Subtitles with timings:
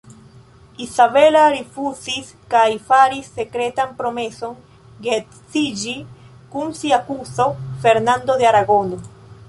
[0.85, 4.57] Izabela rifuzis kaj faris sekretan promeson
[5.09, 5.97] geedziĝi
[6.55, 7.51] kun sia kuzo,
[7.87, 9.05] Fernando de Aragono.